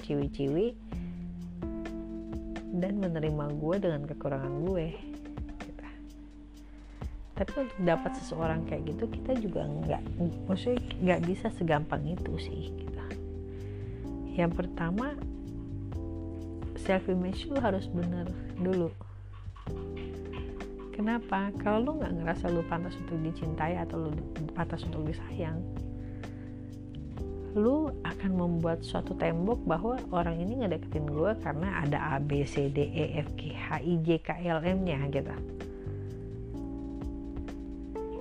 ciwi-ciwi 0.03 0.75
dan 2.73 2.99
menerima 2.99 3.45
gue 3.55 3.75
dengan 3.77 4.01
kekurangan 4.09 4.53
gue 4.67 5.13
tapi 7.33 7.65
untuk 7.65 7.79
dapat 7.81 8.11
seseorang 8.21 8.61
kayak 8.69 8.93
gitu 8.93 9.09
kita 9.09 9.33
juga 9.41 9.65
nggak 9.65 10.01
maksudnya 10.45 10.79
nggak 11.01 11.21
bisa 11.25 11.47
segampang 11.57 12.05
itu 12.05 12.33
sih 12.37 12.69
gitu. 12.77 13.01
yang 14.37 14.53
pertama 14.53 15.17
self 16.77 17.09
image 17.09 17.49
lu 17.49 17.57
harus 17.57 17.89
bener 17.89 18.29
dulu 18.61 18.93
kenapa? 20.93 21.49
Kalau 21.59 21.81
lu 21.81 21.91
nggak 21.99 22.13
ngerasa 22.21 22.53
lu 22.53 22.61
pantas 22.69 22.93
untuk 23.01 23.17
dicintai 23.25 23.81
atau 23.81 24.07
lu 24.07 24.09
pantas 24.53 24.85
untuk 24.85 25.09
disayang 25.09 25.57
lu 27.53 27.93
akan 28.01 28.31
membuat 28.33 28.81
suatu 28.81 29.13
tembok 29.13 29.61
bahwa 29.69 30.01
orang 30.09 30.41
ini 30.41 30.65
ngedeketin 30.65 31.05
gue 31.05 31.37
karena 31.45 31.85
ada 31.85 31.97
A 32.01 32.17
B 32.17 32.41
C 32.49 32.65
D 32.73 32.89
E 32.89 33.13
F 33.21 33.29
G 33.37 33.53
H 33.53 33.77
I 33.77 33.93
J 34.01 34.17
K 34.25 34.29
L 34.41 34.59
M 34.65 34.81
nya 34.81 34.97
gitu. 35.13 35.29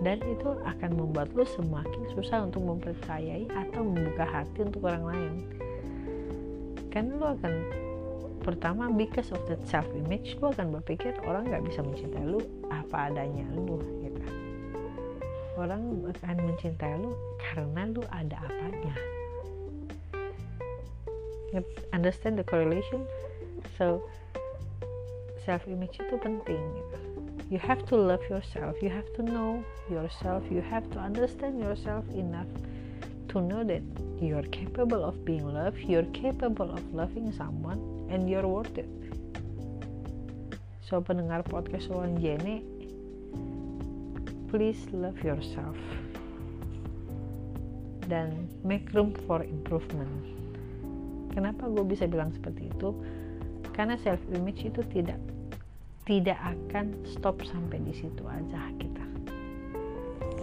Dan 0.05 0.19
itu 0.29 0.51
akan 0.67 0.91
membuat 0.99 1.33
lo 1.33 1.49
semakin 1.49 2.03
susah 2.13 2.45
untuk 2.45 2.61
mempercayai 2.61 3.49
atau 3.49 3.87
membuka 3.87 4.27
hati 4.29 4.69
untuk 4.69 4.85
orang 4.85 5.05
lain. 5.09 5.35
Kan 6.93 7.17
lo 7.17 7.33
akan 7.33 7.55
pertama 8.43 8.91
because 8.91 9.31
of 9.31 9.41
the 9.47 9.55
self 9.65 9.87
image 9.95 10.35
lo 10.43 10.51
akan 10.51 10.75
berpikir 10.75 11.15
orang 11.23 11.47
nggak 11.47 11.63
bisa 11.71 11.81
mencintai 11.81 12.27
lo 12.27 12.43
apa 12.69 13.09
adanya 13.09 13.47
lo 13.55 13.79
gitu. 14.03 14.23
Orang 15.55 16.03
akan 16.11 16.37
mencintai 16.43 16.99
lo 16.99 17.15
karena 17.39 17.87
lo 17.87 18.03
ada 18.11 18.37
apanya. 18.43 18.95
Understand 21.95 22.41
the 22.41 22.47
correlation? 22.47 23.07
So 23.79 24.03
self 25.47 25.63
image 25.71 26.03
itu 26.03 26.15
penting 26.19 26.59
gitu. 26.59 26.99
You 27.53 27.61
have 27.61 27.85
to 27.93 28.01
love 28.01 28.25
yourself. 28.33 28.81
You 28.81 28.89
have 28.89 29.07
to 29.21 29.23
know 29.23 29.61
yourself. 29.93 30.41
You 30.49 30.65
have 30.65 30.89
to 30.97 30.99
understand 30.99 31.61
yourself 31.61 32.09
enough 32.17 32.49
to 33.29 33.45
know 33.45 33.61
that 33.61 33.85
you're 34.17 34.49
capable 34.49 35.05
of 35.05 35.21
being 35.29 35.45
loved. 35.45 35.85
You're 35.85 36.09
capable 36.17 36.73
of 36.73 36.81
loving 36.97 37.29
someone 37.37 37.92
and 38.13 38.29
you're 38.29 38.45
worth 38.45 38.77
it. 38.77 38.89
So 40.85 41.01
pendengar 41.01 41.41
podcast 41.49 41.89
Wan 41.89 42.21
Jene 42.21 42.61
please 44.53 44.85
love 44.93 45.17
yourself. 45.25 45.81
Dan 48.05 48.53
make 48.61 48.93
room 48.93 49.17
for 49.25 49.41
improvement. 49.41 50.13
Kenapa 51.33 51.65
gue 51.73 51.81
bisa 51.89 52.05
bilang 52.05 52.29
seperti 52.37 52.69
itu? 52.69 52.93
Karena 53.73 53.97
self 53.97 54.21
image 54.37 54.69
itu 54.69 54.85
tidak 54.93 55.17
tidak 56.05 56.37
akan 56.45 56.93
stop 57.09 57.41
sampai 57.41 57.81
di 57.81 57.97
situ 57.97 58.21
aja 58.29 58.69
kita. 58.77 59.07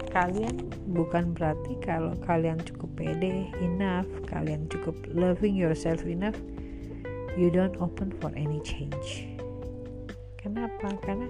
Kalian 0.10 0.66
bukan 0.90 1.38
berarti 1.38 1.78
kalau 1.86 2.18
kalian 2.26 2.58
cukup 2.66 2.90
pede 2.98 3.54
enough 3.62 4.10
kalian 4.26 4.66
cukup 4.74 4.98
loving 5.14 5.54
yourself 5.54 6.02
enough 6.10 6.34
you 7.40 7.48
don't 7.48 7.80
open 7.80 8.12
for 8.20 8.28
any 8.36 8.60
change. 8.68 9.32
Kenapa? 10.36 10.92
Karena 11.00 11.24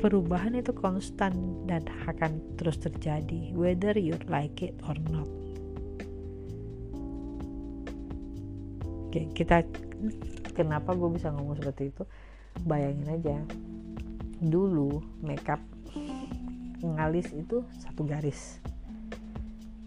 perubahan 0.00 0.56
itu 0.56 0.72
konstan 0.72 1.36
dan 1.68 1.84
akan 2.08 2.40
terus 2.56 2.80
terjadi 2.80 3.52
whether 3.52 3.92
you 4.00 4.16
like 4.32 4.64
it 4.64 4.72
or 4.88 4.96
not. 5.12 5.28
Oke 9.12 9.28
kita 9.36 9.60
kenapa 10.56 10.96
gue 10.96 11.12
bisa 11.12 11.28
ngomong 11.28 11.60
seperti 11.60 11.92
itu? 11.92 12.08
Bayangin 12.64 13.12
aja 13.12 13.36
dulu 14.40 15.04
makeup 15.20 15.60
ngalis 16.80 17.28
itu 17.36 17.60
satu 17.76 18.08
garis. 18.08 18.56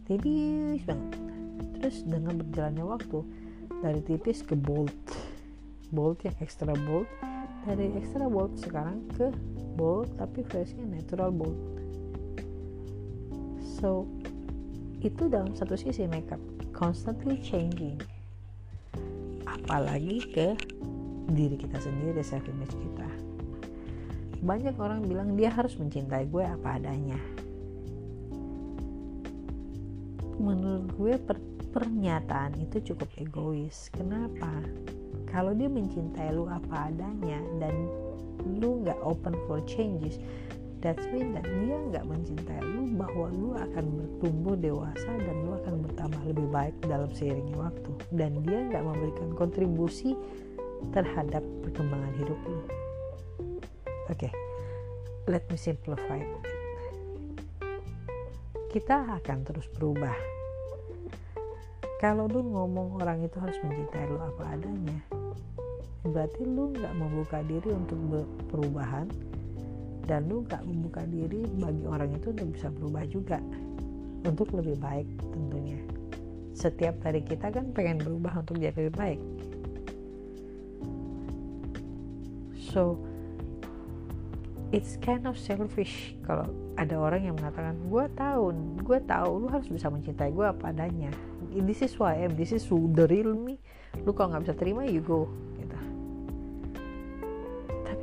Tipis 0.06 0.86
banget. 0.86 1.18
Terus 1.82 2.06
dengan 2.06 2.38
berjalannya 2.38 2.86
waktu 2.86 3.45
dari 3.86 4.02
tipis 4.02 4.42
ke 4.42 4.58
bold. 4.58 4.98
Bold 5.94 6.18
yang 6.26 6.34
extra 6.42 6.74
bold. 6.74 7.06
Dari 7.70 7.94
extra 7.94 8.26
bold 8.26 8.58
sekarang 8.58 9.06
ke 9.14 9.30
bold 9.78 10.10
tapi 10.18 10.42
versinya 10.50 10.98
natural 10.98 11.30
bold. 11.30 11.60
So 13.62 14.10
itu 15.06 15.30
dalam 15.30 15.54
satu 15.54 15.78
sisi 15.78 16.10
makeup. 16.10 16.42
Constantly 16.74 17.38
changing. 17.46 18.02
Apalagi 19.46 20.18
ke 20.34 20.58
diri 21.30 21.54
kita 21.54 21.78
sendiri 21.78 22.26
self 22.26 22.50
image 22.50 22.74
kita. 22.74 23.10
Banyak 24.42 24.78
orang 24.82 25.06
bilang 25.06 25.38
dia 25.38 25.54
harus 25.54 25.78
mencintai 25.78 26.26
gue 26.26 26.42
apa 26.42 26.82
adanya. 26.82 27.18
Menurut 30.42 30.90
gue 30.98 31.14
per 31.22 31.38
pernyataan 31.76 32.56
itu 32.64 32.96
cukup 32.96 33.12
egois. 33.20 33.92
Kenapa? 33.92 34.64
Kalau 35.28 35.52
dia 35.52 35.68
mencintai 35.68 36.32
lu 36.32 36.48
apa 36.48 36.88
adanya 36.88 37.44
dan 37.60 37.76
lu 38.48 38.80
nggak 38.88 38.96
open 39.04 39.36
for 39.44 39.60
changes 39.68 40.16
that's 40.80 41.04
mean 41.12 41.36
that 41.36 41.44
dia 41.44 41.76
nggak 41.76 42.08
mencintai 42.08 42.64
lu 42.64 42.88
bahwa 42.96 43.28
lu 43.36 43.50
akan 43.60 43.86
bertumbuh 44.00 44.56
dewasa 44.56 45.12
dan 45.20 45.36
lu 45.44 45.60
akan 45.60 45.84
bertambah 45.84 46.22
lebih 46.32 46.48
baik 46.48 46.76
dalam 46.88 47.12
seiringnya 47.12 47.60
waktu. 47.60 47.92
Dan 48.16 48.40
dia 48.48 48.72
nggak 48.72 48.84
memberikan 48.88 49.36
kontribusi 49.36 50.16
terhadap 50.96 51.44
perkembangan 51.60 52.14
hidup 52.16 52.40
lu. 52.48 52.64
Oke 54.08 54.30
okay, 54.30 54.32
let 55.28 55.44
me 55.52 55.60
simplify 55.60 56.24
it. 56.24 56.32
Kita 58.72 59.20
akan 59.20 59.44
terus 59.44 59.68
berubah 59.76 60.35
kalau 62.02 62.28
lu 62.28 62.44
ngomong 62.44 63.00
orang 63.00 63.24
itu 63.24 63.38
harus 63.40 63.56
mencintai 63.64 64.06
lu 64.12 64.20
apa 64.20 64.44
adanya 64.56 65.00
berarti 66.06 66.46
lu 66.46 66.70
nggak 66.76 66.94
membuka 66.96 67.42
diri 67.44 67.70
untuk 67.74 67.98
perubahan 68.54 69.10
dan 70.06 70.30
lu 70.30 70.46
nggak 70.46 70.62
membuka 70.70 71.02
diri 71.10 71.42
bagi 71.58 71.84
orang 71.90 72.14
itu 72.14 72.30
untuk 72.30 72.48
bisa 72.54 72.70
berubah 72.70 73.04
juga 73.10 73.42
untuk 74.26 74.54
lebih 74.54 74.78
baik 74.82 75.08
tentunya. 75.34 75.82
Setiap 76.58 76.98
dari 77.02 77.22
kita 77.22 77.54
kan 77.54 77.74
pengen 77.74 78.02
berubah 78.02 78.42
untuk 78.42 78.58
jadi 78.58 78.74
lebih 78.74 78.96
baik. 78.96 79.22
So 82.70 83.02
it's 84.74 84.98
kind 85.02 85.26
of 85.30 85.38
selfish 85.38 86.18
kalau 86.26 86.50
ada 86.76 86.98
orang 86.98 87.30
yang 87.30 87.36
mengatakan 87.38 87.78
gue 87.88 88.06
tahu 88.18 88.52
gue 88.84 89.00
tahu 89.08 89.32
lu 89.46 89.48
harus 89.48 89.70
bisa 89.72 89.88
mencintai 89.88 90.34
gue 90.34 90.44
apa 90.44 90.76
adanya 90.76 91.14
this 91.64 91.80
is 91.80 91.96
who 91.96 92.04
I 92.04 92.28
am 92.28 92.36
this 92.36 92.52
is 92.52 92.68
the 92.68 93.06
real 93.08 93.32
me. 93.32 93.62
Lu 94.04 94.12
kalau 94.12 94.36
nggak 94.36 94.44
bisa 94.52 94.56
terima 94.60 94.84
you 94.84 95.00
go 95.00 95.32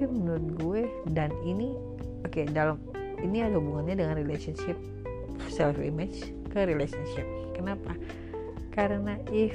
tapi 0.02 0.18
menurut 0.18 0.46
gue 0.58 0.82
dan 1.14 1.30
ini 1.46 1.78
oke 2.26 2.34
okay, 2.34 2.42
dalam 2.50 2.74
ini 3.22 3.38
ada 3.46 3.54
hubungannya 3.54 4.02
dengan 4.02 4.18
relationship 4.18 4.74
self 5.46 5.78
image 5.78 6.34
ke 6.50 6.66
relationship. 6.66 7.22
Kenapa? 7.54 7.94
Karena 8.74 9.14
if 9.30 9.54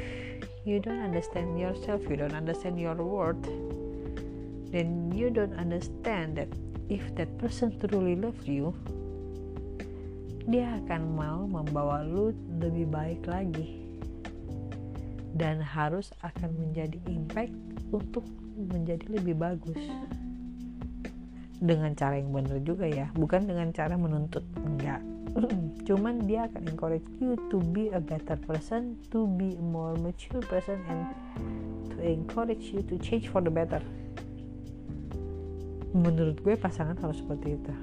you 0.63 0.79
don't 0.79 1.03
understand 1.03 1.59
yourself 1.59 1.99
you 2.07 2.15
don't 2.15 2.31
understand 2.31 2.79
your 2.79 2.95
worth 2.95 3.43
then 4.71 5.11
you 5.11 5.27
don't 5.27 5.51
understand 5.59 6.39
that 6.39 6.47
if 6.87 7.03
that 7.19 7.27
person 7.43 7.75
truly 7.83 8.15
love 8.15 8.39
you 8.47 8.71
dia 10.47 10.79
akan 10.79 11.11
mau 11.11 11.43
membawa 11.43 12.07
lu 12.07 12.31
lebih 12.55 12.87
baik 12.87 13.27
lagi 13.27 13.86
dan 15.37 15.61
harus 15.61 16.09
akan 16.25 16.49
menjadi 16.57 16.97
impact 17.05 17.53
untuk 17.93 18.25
menjadi 18.57 19.05
lebih 19.07 19.37
bagus. 19.37 19.77
Dengan 21.57 21.93
cara 21.97 22.21
yang 22.21 22.29
benar 22.33 22.61
juga 22.61 22.85
ya 22.85 23.09
bukan 23.17 23.45
dengan 23.45 23.69
cara 23.73 23.93
menuntut 23.97 24.45
enggak. 24.61 25.01
Cuman 25.87 26.25
dia 26.25 26.49
akan 26.49 26.73
encourage 26.73 27.05
you 27.21 27.37
to 27.53 27.61
be 27.73 27.93
a 27.93 28.01
better 28.01 28.37
person 28.37 28.97
to 29.13 29.29
be 29.37 29.53
a 29.53 29.63
more 29.63 29.93
mature 29.97 30.41
person 30.45 30.81
and 30.89 31.01
to 31.93 31.97
encourage 32.01 32.73
you 32.73 32.81
to 32.85 32.97
change 32.97 33.29
for 33.29 33.41
the 33.41 33.53
better. 33.53 33.81
Menurut 35.93 36.41
gue 36.41 36.53
pasangan 36.57 36.97
harus 37.01 37.21
seperti 37.21 37.57
itu. 37.57 37.73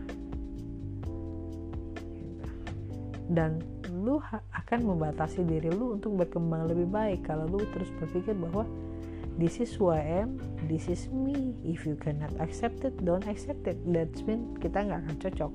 Dan 3.31 3.59
lu 4.05 4.21
akan 4.53 4.81
membatasi 4.85 5.41
diri 5.49 5.73
lu 5.73 5.97
untuk 5.97 6.21
berkembang 6.21 6.69
lebih 6.69 6.93
baik. 6.93 7.25
Kalau 7.25 7.49
lu 7.49 7.65
terus 7.73 7.89
berpikir 7.97 8.37
bahwa 8.37 8.69
this 9.41 9.59
is 9.59 9.73
who 9.81 9.89
I 9.89 10.05
am 10.05 10.37
this 10.69 10.93
is 10.93 11.09
me. 11.09 11.57
If 11.65 11.89
you 11.89 11.97
cannot 11.97 12.37
accept 12.37 12.85
it 12.85 12.93
don't 13.01 13.25
accept 13.25 13.65
it. 13.65 13.81
That's 13.89 14.21
mean 14.29 14.61
kita 14.61 14.85
nggak 14.85 15.01
akan 15.09 15.17
cocok. 15.25 15.53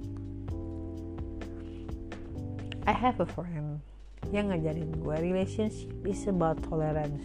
I 2.89 2.95
have 2.97 3.21
a 3.21 3.29
friend 3.29 3.85
yang 4.33 4.49
ngajarin 4.49 4.89
gue 4.97 5.15
relationship 5.21 5.93
is 6.09 6.25
about 6.25 6.57
tolerance. 6.65 7.21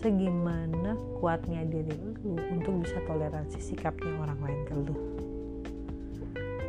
Segimana 0.00 0.96
kuatnya 1.20 1.68
diri 1.68 1.92
lu 2.00 2.16
untuk 2.56 2.80
bisa 2.80 2.96
toleransi 3.04 3.60
sikapnya 3.60 4.16
orang 4.24 4.40
lain 4.40 4.60
ke 4.64 4.74
lu. 4.74 4.96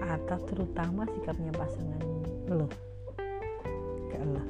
Atau 0.03 0.43
terutama 0.51 1.07
sikapnya 1.07 1.55
pasangan 1.55 2.10
lu 2.51 2.67
ke 4.11 4.19
lu 4.19 4.43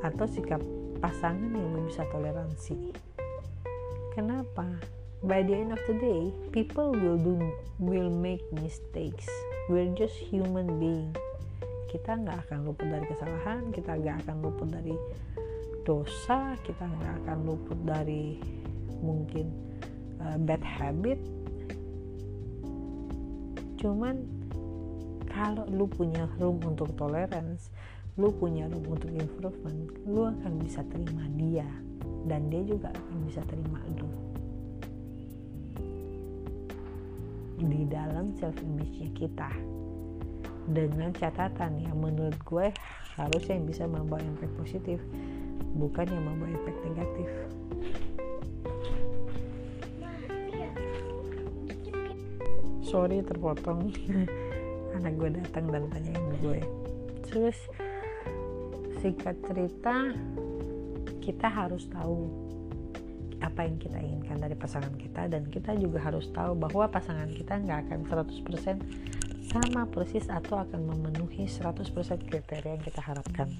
atau 0.00 0.26
sikap 0.26 0.58
pasangan 0.98 1.52
yang 1.52 1.84
bisa 1.86 2.06
toleransi. 2.10 2.94
Kenapa? 4.16 4.66
By 5.22 5.46
the 5.46 5.54
end 5.54 5.70
of 5.70 5.82
the 5.86 5.96
day 5.98 6.34
people 6.50 6.90
will 6.90 7.18
do 7.18 7.38
will 7.78 8.10
make 8.10 8.42
mistakes. 8.50 9.28
We're 9.70 9.92
just 9.94 10.18
human 10.18 10.82
being. 10.82 11.14
Kita 11.86 12.18
nggak 12.18 12.48
akan 12.48 12.66
luput 12.66 12.88
dari 12.88 13.06
kesalahan 13.06 13.70
kita 13.70 13.94
nggak 13.94 14.26
akan 14.26 14.36
luput 14.42 14.68
dari 14.72 14.96
dosa 15.82 16.54
kita 16.62 16.86
nggak 16.86 17.14
akan 17.26 17.38
luput 17.46 17.78
dari 17.82 18.38
mungkin 19.02 19.50
uh, 20.22 20.38
bad 20.42 20.62
habit. 20.62 21.18
Cuman 23.78 24.41
kalau 25.32 25.64
lu 25.72 25.88
punya 25.88 26.28
room 26.36 26.60
untuk 26.62 26.92
tolerance 26.94 27.72
lu 28.20 28.28
punya 28.28 28.68
room 28.68 28.84
untuk 28.92 29.08
improvement 29.08 29.88
lu 30.04 30.28
akan 30.28 30.60
bisa 30.60 30.84
terima 30.92 31.24
dia. 31.40 31.64
Dan 32.28 32.52
dia 32.52 32.62
juga 32.62 32.92
akan 32.92 33.16
bisa 33.24 33.40
terima 33.48 33.80
lu. 33.96 34.10
Di 37.62 37.82
dalam 37.88 38.36
self 38.36 38.54
image 38.60 38.94
nya 39.00 39.10
kita. 39.16 39.50
Dengan 40.68 41.10
catatan 41.16 41.80
yang 41.82 41.98
menurut 41.98 42.36
gue 42.44 42.68
harusnya 43.16 43.58
yang 43.58 43.66
bisa 43.66 43.88
membawa 43.88 44.22
impact 44.22 44.54
positif 44.60 45.00
bukan 45.74 46.06
yang 46.06 46.22
membawa 46.22 46.52
impact 46.52 46.80
negatif. 46.84 47.28
Sorry 52.84 53.24
terpotong 53.24 53.88
anak 54.96 55.12
gue 55.16 55.30
datang 55.40 55.68
dan 55.72 55.84
tanyain 55.88 56.26
gue. 56.40 56.60
Terus 57.28 57.56
singkat 59.00 59.34
cerita 59.48 60.14
kita 61.22 61.48
harus 61.50 61.86
tahu 61.90 62.30
apa 63.42 63.66
yang 63.66 63.74
kita 63.78 63.98
inginkan 63.98 64.38
dari 64.38 64.54
pasangan 64.54 64.94
kita 64.94 65.26
dan 65.26 65.42
kita 65.50 65.74
juga 65.74 65.98
harus 65.98 66.30
tahu 66.30 66.54
bahwa 66.54 66.86
pasangan 66.86 67.26
kita 67.30 67.58
nggak 67.58 67.90
akan 67.90 68.00
100% 68.06 69.50
sama 69.50 69.84
persis 69.90 70.30
atau 70.30 70.62
akan 70.62 70.86
memenuhi 70.86 71.50
100% 71.50 72.30
kriteria 72.30 72.78
yang 72.78 72.84
kita 72.84 73.02
harapkan. 73.02 73.50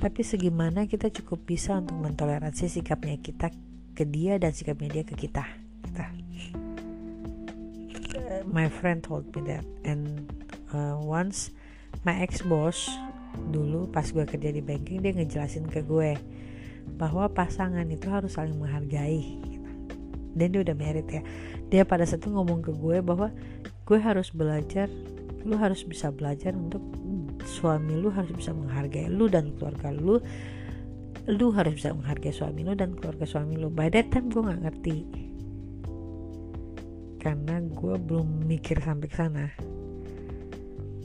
Tapi 0.00 0.20
segimana 0.24 0.88
kita 0.88 1.12
cukup 1.12 1.44
bisa 1.46 1.78
untuk 1.78 1.96
mentoleransi 2.00 2.66
sikapnya 2.66 3.20
kita 3.20 3.52
ke 3.94 4.02
dia 4.08 4.40
dan 4.40 4.50
sikapnya 4.50 5.00
dia 5.00 5.04
ke 5.04 5.14
kita 5.14 5.59
my 8.50 8.66
friend 8.66 9.02
told 9.02 9.30
me 9.34 9.46
that. 9.46 9.64
And 9.86 10.26
uh, 10.74 10.98
once 10.98 11.54
my 12.02 12.18
ex 12.20 12.42
boss 12.42 12.90
dulu 13.54 13.86
pas 13.90 14.10
gue 14.10 14.26
kerja 14.26 14.50
di 14.50 14.58
banking 14.58 15.06
dia 15.06 15.14
ngejelasin 15.14 15.70
ke 15.70 15.86
gue 15.86 16.18
bahwa 16.98 17.30
pasangan 17.30 17.86
itu 17.86 18.10
harus 18.10 18.34
saling 18.34 18.58
menghargai 18.58 19.38
gitu. 19.46 19.70
dan 20.34 20.46
dia 20.50 20.60
udah 20.66 20.76
merit 20.76 21.06
ya. 21.06 21.22
Dia 21.70 21.82
pada 21.86 22.02
saat 22.02 22.26
itu 22.26 22.34
ngomong 22.34 22.66
ke 22.66 22.74
gue 22.74 22.98
bahwa 23.00 23.30
gue 23.86 23.98
harus 23.98 24.34
belajar 24.34 24.90
lu 25.46 25.56
harus 25.56 25.86
bisa 25.86 26.12
belajar 26.12 26.52
untuk 26.52 26.82
suami 27.48 27.96
lu 27.96 28.12
harus 28.12 28.28
bisa 28.34 28.52
menghargai 28.52 29.08
lu 29.08 29.30
dan 29.30 29.54
keluarga 29.56 29.94
lu. 29.94 30.18
Lu 31.30 31.54
harus 31.54 31.78
bisa 31.78 31.94
menghargai 31.94 32.34
suami 32.34 32.66
lu 32.66 32.74
dan 32.74 32.98
keluarga 32.98 33.22
suami 33.22 33.54
lu. 33.54 33.70
By 33.70 33.94
that 33.94 34.10
time 34.10 34.26
gue 34.28 34.42
nggak 34.42 34.60
ngerti 34.66 35.29
karena 37.20 37.60
gue 37.60 37.94
belum 38.00 38.48
mikir 38.48 38.80
sampai 38.80 39.06
ke 39.06 39.16
sana. 39.16 39.46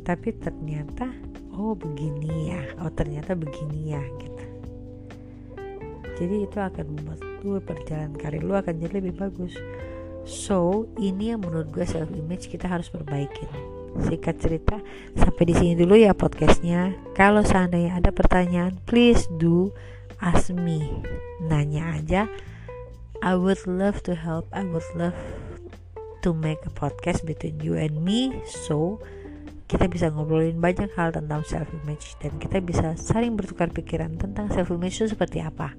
Tapi 0.07 0.31
ternyata 0.39 1.11
oh 1.51 1.75
begini 1.75 2.55
ya. 2.55 2.63
Oh 2.79 2.89
ternyata 2.89 3.35
begini 3.35 3.91
ya 3.91 4.03
gitu. 4.23 4.45
Jadi 6.15 6.35
itu 6.47 6.57
akan 6.57 6.85
membuat 6.95 7.19
lu 7.43 7.59
perjalanan 7.59 8.15
karir 8.15 8.41
lu 8.41 8.55
akan 8.55 8.79
jadi 8.79 9.03
lebih 9.03 9.19
bagus. 9.19 9.53
So 10.23 10.89
ini 10.97 11.35
yang 11.35 11.43
menurut 11.43 11.69
gue 11.69 11.83
self 11.83 12.09
image 12.15 12.47
kita 12.47 12.71
harus 12.71 12.87
perbaikin. 12.87 13.51
Singkat 13.95 14.35
cerita 14.39 14.75
sampai 15.15 15.43
di 15.47 15.53
sini 15.55 15.73
dulu 15.75 15.99
ya 15.99 16.15
podcastnya. 16.15 16.95
Kalau 17.11 17.43
seandainya 17.43 17.99
ada 17.99 18.15
pertanyaan 18.15 18.79
please 18.87 19.27
do 19.35 19.75
ask 20.23 20.49
me. 20.55 21.03
Nanya 21.43 21.99
aja. 21.99 22.31
I 23.23 23.35
would 23.35 23.63
love 23.67 24.03
to 24.07 24.15
help. 24.15 24.47
I 24.51 24.63
would 24.63 24.85
love 24.95 25.15
to 26.25 26.33
make 26.33 26.57
a 26.65 26.73
podcast 26.73 27.21
between 27.21 27.61
you 27.61 27.77
and 27.77 28.01
me. 28.01 28.33
So 28.49 28.97
kita 29.69 29.85
bisa 29.85 30.09
ngobrolin 30.09 30.57
banyak 30.57 30.89
hal 30.97 31.13
tentang 31.13 31.45
self 31.45 31.69
image 31.85 32.17
dan 32.17 32.41
kita 32.41 32.65
bisa 32.65 32.97
saling 32.97 33.37
bertukar 33.37 33.69
pikiran 33.69 34.17
tentang 34.17 34.49
self 34.49 34.73
image 34.73 35.05
itu 35.05 35.13
seperti 35.13 35.45
apa. 35.45 35.77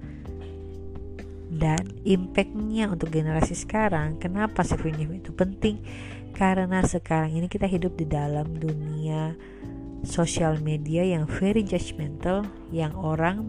Dan 1.50 1.82
impactnya 2.06 2.86
untuk 2.86 3.10
generasi 3.10 3.58
sekarang 3.58 4.22
kenapa 4.22 4.62
self 4.62 4.86
image 4.86 5.26
itu 5.26 5.34
penting? 5.34 5.82
Karena 6.30 6.78
sekarang 6.86 7.34
ini 7.34 7.50
kita 7.50 7.66
hidup 7.66 7.98
di 7.98 8.06
dalam 8.06 8.54
dunia 8.54 9.34
sosial 10.06 10.62
media 10.62 11.02
yang 11.02 11.26
very 11.26 11.66
judgmental 11.66 12.46
yang 12.70 12.94
orang 12.94 13.42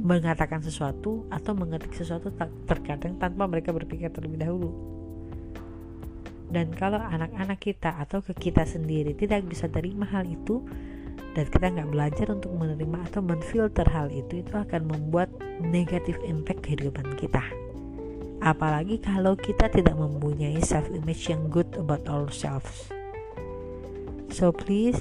mengatakan 0.00 0.64
sesuatu 0.64 1.28
atau 1.28 1.52
mengetik 1.52 1.92
sesuatu 1.92 2.32
terkadang 2.64 3.20
tanpa 3.20 3.44
mereka 3.44 3.74
berpikir 3.74 4.08
terlebih 4.08 4.40
dahulu 4.40 4.97
dan 6.48 6.72
kalau 6.72 7.00
anak-anak 7.00 7.60
kita 7.60 7.92
atau 8.00 8.24
ke 8.24 8.32
kita 8.36 8.64
sendiri 8.64 9.12
tidak 9.12 9.44
bisa 9.44 9.68
terima 9.68 10.08
hal 10.08 10.24
itu 10.24 10.64
dan 11.36 11.44
kita 11.46 11.66
nggak 11.70 11.90
belajar 11.92 12.26
untuk 12.32 12.50
menerima 12.56 12.98
atau 13.12 13.20
menfilter 13.20 13.86
hal 13.86 14.08
itu 14.08 14.40
itu 14.40 14.54
akan 14.56 14.88
membuat 14.88 15.28
negatif 15.60 16.16
impact 16.24 16.64
kehidupan 16.64 17.14
kita. 17.20 17.44
Apalagi 18.38 19.02
kalau 19.02 19.34
kita 19.34 19.68
tidak 19.68 19.98
mempunyai 19.98 20.58
self 20.62 20.88
image 20.88 21.28
yang 21.28 21.50
good 21.52 21.68
about 21.76 22.02
ourselves. 22.08 22.88
So 24.32 24.54
please 24.54 24.98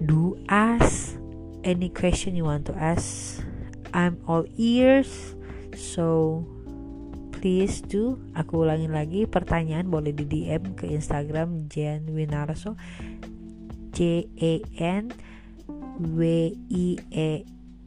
do 0.00 0.38
ask 0.48 1.18
any 1.66 1.92
question 1.92 2.38
you 2.38 2.48
want 2.48 2.64
to 2.70 2.74
ask. 2.78 3.38
I'm 3.90 4.22
all 4.30 4.46
ears 4.56 5.34
so 5.74 6.42
please 7.40 7.80
do 7.80 8.20
aku 8.36 8.68
ulangin 8.68 8.92
lagi 8.92 9.24
pertanyaan 9.24 9.88
boleh 9.88 10.12
di 10.12 10.28
DM 10.28 10.76
ke 10.76 10.84
Instagram 10.92 11.72
Jen 11.72 12.04
Winarso. 12.12 12.76
J 13.96 14.28
E 14.36 14.60
N 14.76 15.08
W 16.04 16.20
I 16.68 17.00
E 17.08 17.30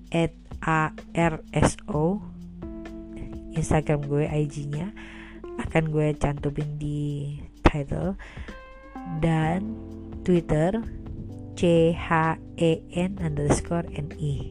at 0.09 0.33
A 0.65 0.89
R 1.13 1.33
S 1.53 1.77
O. 1.85 2.17
Instagram 3.53 4.09
gue 4.09 4.25
IG-nya 4.25 4.89
akan 5.61 5.93
gue 5.93 6.17
cantumin 6.17 6.81
di 6.81 7.37
title. 7.61 8.17
Dan 9.21 9.77
Twitter 10.25 10.81
C 11.53 11.93
H 11.93 12.41
E 12.57 12.81
N 12.97 13.21
underscore 13.21 13.85
N 13.93 14.09
I. 14.17 14.49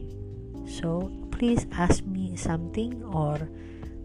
So 0.63 1.11
please 1.35 1.67
ask 1.75 2.07
me 2.07 2.39
something 2.39 3.03
or 3.03 3.51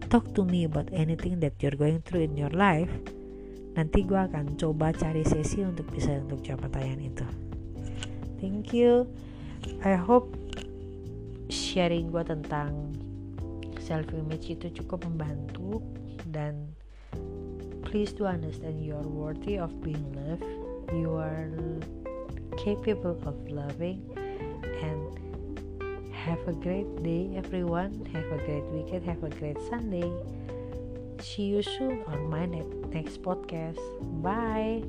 talk 0.09 0.33
to 0.33 0.41
me 0.41 0.65
about 0.65 0.89
anything 0.91 1.39
that 1.39 1.53
you're 1.61 1.77
going 1.77 2.01
through 2.01 2.25
in 2.25 2.33
your 2.33 2.49
life 2.49 2.89
nanti 3.77 4.03
gue 4.03 4.17
akan 4.17 4.57
coba 4.57 4.91
cari 4.91 5.21
sesi 5.21 5.61
untuk 5.61 5.87
bisa 5.93 6.11
untuk 6.19 6.41
jawab 6.43 6.67
pertanyaan 6.67 7.13
itu. 7.13 7.27
Thank 8.41 8.73
you. 8.73 9.07
I 9.85 9.95
hope 9.95 10.33
sharing 11.47 12.09
gue 12.09 12.23
tentang 12.25 12.97
self 13.79 14.09
image 14.11 14.49
itu 14.51 14.73
cukup 14.83 15.05
membantu 15.05 15.79
dan 16.33 16.73
please 17.85 18.11
do 18.11 18.25
understand 18.25 18.81
you 18.81 18.97
are 18.97 19.07
worthy 19.07 19.61
of 19.61 19.69
being 19.85 20.03
loved. 20.17 20.45
You 20.89 21.21
are 21.21 21.53
capable 22.57 23.15
of 23.29 23.37
loving 23.45 24.01
and 24.81 25.28
Have 26.25 26.47
a 26.47 26.53
great 26.53 27.01
day, 27.01 27.31
everyone. 27.35 28.05
Have 28.13 28.25
a 28.31 28.37
great 28.45 28.65
weekend. 28.65 29.05
Have 29.05 29.23
a 29.23 29.29
great 29.29 29.57
Sunday. 29.69 30.11
See 31.21 31.43
you 31.43 31.63
soon 31.63 32.03
on 32.07 32.29
my 32.29 32.45
next 32.45 33.21
podcast. 33.21 33.79
Bye. 34.21 34.83